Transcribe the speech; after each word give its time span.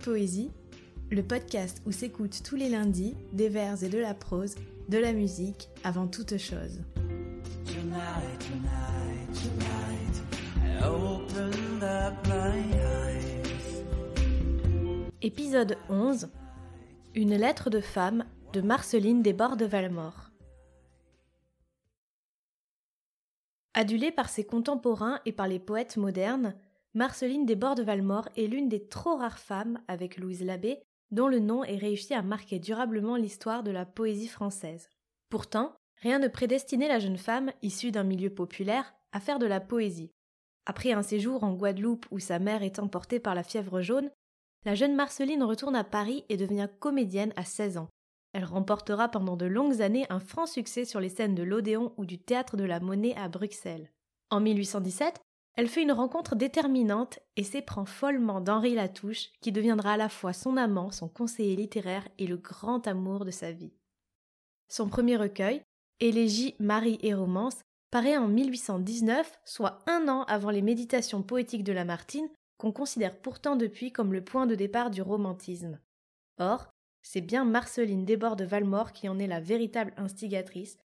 Poésie, 0.00 0.50
le 1.10 1.22
podcast 1.22 1.82
où 1.86 1.92
s'écoutent 1.92 2.42
tous 2.42 2.56
les 2.56 2.68
lundis 2.68 3.14
des 3.32 3.48
vers 3.48 3.82
et 3.82 3.88
de 3.88 3.98
la 3.98 4.14
prose, 4.14 4.54
de 4.88 4.98
la 4.98 5.12
musique 5.12 5.68
avant 5.82 6.06
toute 6.06 6.36
chose. 6.36 6.80
Épisode 15.22 15.76
11 15.88 16.28
Une 17.14 17.36
lettre 17.36 17.70
de 17.70 17.80
femme 17.80 18.24
de 18.52 18.60
Marceline 18.60 19.22
Desbordes 19.22 19.58
de 19.58 19.64
Valmore. 19.64 20.30
Adulée 23.72 24.12
par 24.12 24.28
ses 24.28 24.44
contemporains 24.44 25.18
et 25.26 25.32
par 25.32 25.48
les 25.48 25.58
poètes 25.58 25.96
modernes, 25.96 26.54
Marceline 26.96 27.44
Desbordes 27.44 27.78
de 27.78 27.82
Valmore 27.82 28.28
est 28.36 28.46
l'une 28.46 28.68
des 28.68 28.86
trop 28.86 29.16
rares 29.16 29.40
femmes, 29.40 29.80
avec 29.88 30.16
Louise 30.16 30.44
Labbé, 30.44 30.80
dont 31.10 31.26
le 31.26 31.40
nom 31.40 31.64
est 31.64 31.76
réussi 31.76 32.14
à 32.14 32.22
marquer 32.22 32.60
durablement 32.60 33.16
l'histoire 33.16 33.64
de 33.64 33.72
la 33.72 33.84
poésie 33.84 34.28
française. 34.28 34.88
Pourtant, 35.28 35.74
rien 36.02 36.20
ne 36.20 36.28
prédestinait 36.28 36.86
la 36.86 37.00
jeune 37.00 37.18
femme, 37.18 37.50
issue 37.62 37.90
d'un 37.90 38.04
milieu 38.04 38.30
populaire, 38.30 38.94
à 39.10 39.18
faire 39.18 39.40
de 39.40 39.46
la 39.46 39.60
poésie. 39.60 40.12
Après 40.66 40.92
un 40.92 41.02
séjour 41.02 41.42
en 41.42 41.54
Guadeloupe 41.54 42.06
où 42.12 42.20
sa 42.20 42.38
mère 42.38 42.62
est 42.62 42.78
emportée 42.78 43.18
par 43.18 43.34
la 43.34 43.42
fièvre 43.42 43.80
jaune, 43.80 44.12
la 44.64 44.76
jeune 44.76 44.94
Marceline 44.94 45.42
retourne 45.42 45.74
à 45.74 45.82
Paris 45.82 46.24
et 46.28 46.36
devient 46.36 46.68
comédienne 46.78 47.32
à 47.34 47.44
16 47.44 47.76
ans. 47.76 47.88
Elle 48.32 48.44
remportera 48.44 49.08
pendant 49.08 49.36
de 49.36 49.46
longues 49.46 49.82
années 49.82 50.06
un 50.10 50.20
franc 50.20 50.46
succès 50.46 50.84
sur 50.84 51.00
les 51.00 51.08
scènes 51.08 51.34
de 51.34 51.42
l'Odéon 51.42 51.92
ou 51.96 52.06
du 52.06 52.20
Théâtre 52.20 52.56
de 52.56 52.64
la 52.64 52.78
Monnaie 52.78 53.16
à 53.16 53.28
Bruxelles. 53.28 53.90
En 54.30 54.40
1817, 54.40 55.20
elle 55.56 55.68
fait 55.68 55.82
une 55.82 55.92
rencontre 55.92 56.34
déterminante 56.34 57.20
et 57.36 57.44
s'éprend 57.44 57.84
follement 57.84 58.40
d'Henri 58.40 58.74
Latouche, 58.74 59.30
qui 59.40 59.52
deviendra 59.52 59.92
à 59.92 59.96
la 59.96 60.08
fois 60.08 60.32
son 60.32 60.56
amant, 60.56 60.90
son 60.90 61.08
conseiller 61.08 61.54
littéraire 61.54 62.06
et 62.18 62.26
le 62.26 62.36
grand 62.36 62.86
amour 62.88 63.24
de 63.24 63.30
sa 63.30 63.52
vie. 63.52 63.72
Son 64.68 64.88
premier 64.88 65.16
recueil, 65.16 65.62
Élégie, 66.00 66.56
Marie 66.58 66.98
et 67.02 67.14
Romance, 67.14 67.60
paraît 67.90 68.16
en 68.16 68.26
1819, 68.26 69.38
soit 69.44 69.78
un 69.86 70.08
an 70.08 70.24
avant 70.24 70.50
les 70.50 70.62
méditations 70.62 71.22
poétiques 71.22 71.62
de 71.62 71.72
Lamartine, 71.72 72.28
qu'on 72.58 72.72
considère 72.72 73.16
pourtant 73.16 73.54
depuis 73.54 73.92
comme 73.92 74.12
le 74.12 74.24
point 74.24 74.46
de 74.46 74.56
départ 74.56 74.90
du 74.90 75.02
romantisme. 75.02 75.78
Or, 76.38 76.68
c'est 77.02 77.20
bien 77.20 77.44
Marceline 77.44 78.04
Desbordes 78.04 78.40
de 78.40 78.44
Valmore 78.44 78.92
qui 78.92 79.08
en 79.08 79.20
est 79.20 79.28
la 79.28 79.40
véritable 79.40 79.92
instigatrice, 79.96 80.78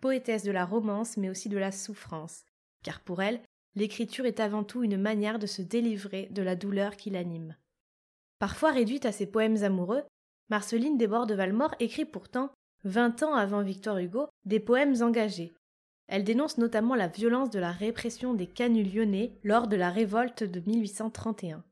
poétesse 0.00 0.44
de 0.44 0.52
la 0.52 0.64
romance 0.64 1.16
mais 1.16 1.30
aussi 1.30 1.48
de 1.48 1.58
la 1.58 1.72
souffrance, 1.72 2.44
car 2.84 3.00
pour 3.00 3.22
elle, 3.22 3.40
l'écriture 3.74 4.26
est 4.26 4.40
avant 4.40 4.64
tout 4.64 4.82
une 4.82 5.00
manière 5.00 5.38
de 5.38 5.46
se 5.46 5.62
délivrer 5.62 6.28
de 6.30 6.42
la 6.42 6.56
douleur 6.56 6.96
qui 6.96 7.10
l'anime. 7.10 7.56
Parfois 8.38 8.72
réduite 8.72 9.06
à 9.06 9.12
ses 9.12 9.26
poèmes 9.26 9.62
amoureux, 9.62 10.02
Marceline 10.50 10.98
Desbordes 10.98 11.30
de 11.30 11.34
Valmore 11.34 11.74
écrit 11.80 12.04
pourtant, 12.04 12.50
vingt 12.84 13.22
ans 13.22 13.34
avant 13.34 13.62
Victor 13.62 13.98
Hugo, 13.98 14.28
des 14.44 14.60
poèmes 14.60 15.00
engagés. 15.02 15.52
Elle 16.08 16.24
dénonce 16.24 16.58
notamment 16.58 16.94
la 16.94 17.08
violence 17.08 17.50
de 17.50 17.58
la 17.58 17.70
répression 17.70 18.34
des 18.34 18.46
canuts 18.46 18.82
lyonnais 18.82 19.38
lors 19.44 19.68
de 19.68 19.76
la 19.76 19.90
révolte 19.90 20.44
de 20.44 20.60
1831. 20.60 21.64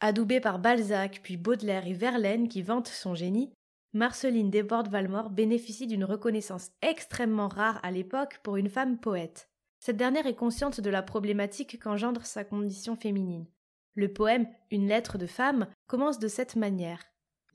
Adoubée 0.00 0.40
par 0.40 0.60
Balzac, 0.60 1.20
puis 1.24 1.36
Baudelaire 1.36 1.86
et 1.86 1.92
Verlaine 1.92 2.48
qui 2.48 2.62
vantent 2.62 2.86
son 2.86 3.14
génie, 3.14 3.50
Marceline 3.94 4.50
Desbordes 4.50 4.90
Valmore 4.90 5.30
bénéficie 5.30 5.86
d'une 5.86 6.04
reconnaissance 6.04 6.70
extrêmement 6.82 7.48
rare 7.48 7.80
à 7.82 7.90
l'époque 7.90 8.38
pour 8.44 8.56
une 8.56 8.68
femme 8.68 8.98
poète. 8.98 9.48
Cette 9.80 9.96
dernière 9.96 10.26
est 10.26 10.34
consciente 10.34 10.80
de 10.80 10.90
la 10.90 11.02
problématique 11.02 11.80
qu'engendre 11.82 12.24
sa 12.24 12.44
condition 12.44 12.96
féminine. 12.96 13.46
Le 13.94 14.12
poème 14.12 14.48
Une 14.70 14.88
lettre 14.88 15.18
de 15.18 15.26
femme 15.26 15.66
commence 15.86 16.18
de 16.18 16.28
cette 16.28 16.56
manière. 16.56 17.02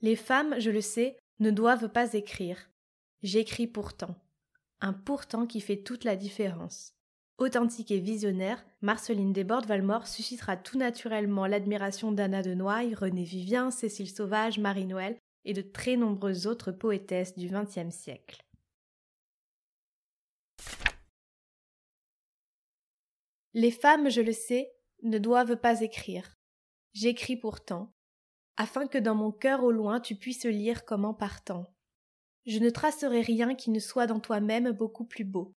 Les 0.02 0.16
femmes, 0.16 0.54
je 0.58 0.70
le 0.70 0.80
sais, 0.80 1.16
ne 1.38 1.50
doivent 1.50 1.88
pas 1.88 2.12
écrire. 2.12 2.70
J'écris 3.22 3.66
pourtant. 3.66 4.16
Un 4.80 4.92
pourtant 4.92 5.46
qui 5.46 5.60
fait 5.60 5.82
toute 5.82 6.04
la 6.04 6.16
différence. 6.16 6.92
Authentique 7.38 7.90
et 7.90 7.98
visionnaire, 7.98 8.64
Marceline 8.80 9.32
Desbordes 9.32 9.66
Valmore 9.66 10.06
suscitera 10.06 10.56
tout 10.56 10.78
naturellement 10.78 11.46
l'admiration 11.46 12.12
d'Anna 12.12 12.42
de 12.42 12.54
Noailles, 12.54 12.94
René 12.94 13.24
Vivien, 13.24 13.70
Cécile 13.70 14.10
Sauvage, 14.10 14.58
Marie 14.58 14.86
Noël 14.86 15.16
et 15.44 15.52
de 15.52 15.62
très 15.62 15.96
nombreuses 15.96 16.46
autres 16.46 16.70
poétesses 16.70 17.36
du 17.36 17.48
XXe 17.48 17.94
siècle. 17.94 18.43
Les 23.54 23.70
femmes, 23.70 24.10
je 24.10 24.20
le 24.20 24.32
sais, 24.32 24.72
ne 25.02 25.18
doivent 25.18 25.56
pas 25.56 25.80
écrire. 25.80 26.36
J'écris 26.92 27.36
pourtant, 27.36 27.94
afin 28.56 28.86
que 28.86 28.98
dans 28.98 29.14
mon 29.14 29.32
cœur 29.32 29.64
au 29.64 29.70
loin 29.70 30.00
tu 30.00 30.16
puisses 30.16 30.44
lire 30.44 30.84
comme 30.84 31.04
en 31.04 31.14
partant. 31.14 31.66
Je 32.46 32.58
ne 32.58 32.70
tracerai 32.70 33.20
rien 33.20 33.54
qui 33.54 33.70
ne 33.70 33.78
soit 33.78 34.06
dans 34.06 34.20
toi-même 34.20 34.70
beaucoup 34.72 35.04
plus 35.04 35.24
beau. 35.24 35.52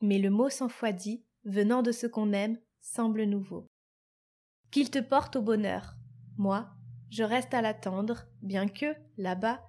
Mais 0.00 0.18
le 0.18 0.30
mot 0.30 0.48
cent 0.48 0.68
fois 0.68 0.92
dit, 0.92 1.24
venant 1.44 1.82
de 1.82 1.92
ce 1.92 2.06
qu'on 2.06 2.32
aime, 2.32 2.58
semble 2.80 3.24
nouveau. 3.24 3.66
Qu'il 4.70 4.90
te 4.90 4.98
porte 4.98 5.36
au 5.36 5.42
bonheur. 5.42 5.94
Moi, 6.36 6.70
je 7.10 7.22
reste 7.22 7.54
à 7.54 7.62
l'attendre, 7.62 8.26
bien 8.42 8.68
que, 8.68 8.94
là-bas, 9.16 9.62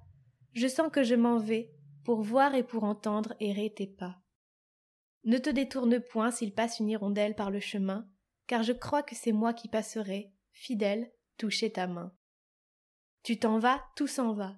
je 0.54 0.68
sens 0.68 0.92
que 0.92 1.04
je 1.04 1.16
m'en 1.16 1.38
vais, 1.38 1.74
pour 2.04 2.22
voir 2.22 2.54
et 2.56 2.64
pour 2.64 2.84
entendre 2.84 3.34
errer 3.40 3.74
tes 3.74 3.88
pas. 3.88 4.21
Ne 5.24 5.38
te 5.38 5.50
détourne 5.50 6.00
point 6.00 6.32
s'il 6.32 6.54
passe 6.54 6.80
une 6.80 6.90
hirondelle 6.90 7.36
par 7.36 7.52
le 7.52 7.60
chemin, 7.60 8.10
car 8.48 8.64
je 8.64 8.74
crois 8.74 9.04
que 9.04 9.16
c'est 9.16 9.32
moi 9.32 9.54
qui 9.54 9.68
passerai, 9.68 10.34
fidèle, 10.52 11.12
toucher 11.38 11.72
ta 11.72 11.88
main. 11.88 12.14
Tu 13.24 13.38
t'en 13.38 13.60
vas, 13.60 13.84
tout 13.96 14.08
s'en 14.08 14.34
va. 14.34 14.58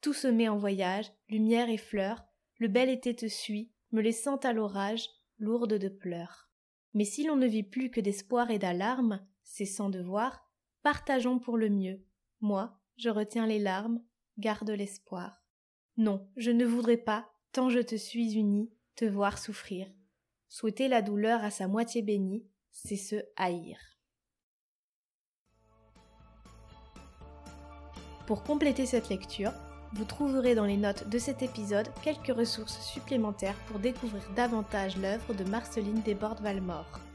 Tout 0.00 0.14
se 0.14 0.26
met 0.26 0.48
en 0.48 0.56
voyage, 0.56 1.12
lumière 1.28 1.68
et 1.68 1.76
fleurs, 1.76 2.24
le 2.56 2.68
bel 2.68 2.88
été 2.88 3.14
te 3.14 3.28
suit, 3.28 3.72
me 3.92 4.00
laissant 4.00 4.36
à 4.36 4.52
l'orage, 4.52 5.08
lourde 5.38 5.74
de 5.74 5.88
pleurs. 5.88 6.50
Mais 6.94 7.04
si 7.04 7.24
l'on 7.24 7.36
ne 7.36 7.46
vit 7.46 7.62
plus 7.62 7.90
que 7.90 8.00
d'espoir 8.00 8.50
et 8.50 8.58
d'alarme, 8.58 9.26
cessant 9.42 9.90
de 9.90 10.00
voir, 10.00 10.50
partageons 10.82 11.38
pour 11.38 11.58
le 11.58 11.68
mieux. 11.68 12.02
Moi, 12.40 12.78
je 12.96 13.10
retiens 13.10 13.46
les 13.46 13.58
larmes, 13.58 14.02
garde 14.38 14.70
l'espoir. 14.70 15.44
Non, 15.96 16.28
je 16.36 16.50
ne 16.50 16.64
voudrais 16.64 16.96
pas, 16.96 17.30
tant 17.52 17.68
je 17.68 17.80
te 17.80 17.96
suis 17.96 18.34
unie, 18.34 18.72
te 19.00 19.06
voir 19.06 19.38
souffrir. 19.38 19.86
Souhaiter 20.50 20.86
la 20.86 21.00
douleur 21.00 21.42
à 21.42 21.50
sa 21.50 21.68
moitié 21.68 22.02
bénie, 22.02 22.44
c'est 22.70 22.96
se 22.96 23.16
haïr. 23.36 23.78
Pour 28.26 28.42
compléter 28.42 28.84
cette 28.84 29.08
lecture, 29.08 29.52
vous 29.94 30.04
trouverez 30.04 30.54
dans 30.54 30.66
les 30.66 30.76
notes 30.76 31.08
de 31.08 31.18
cet 31.18 31.40
épisode 31.40 31.88
quelques 32.02 32.36
ressources 32.36 32.78
supplémentaires 32.80 33.56
pour 33.68 33.78
découvrir 33.78 34.22
davantage 34.36 34.98
l'œuvre 34.98 35.32
de 35.32 35.44
Marceline 35.44 36.02
Desbordes-Valmore. 36.02 37.09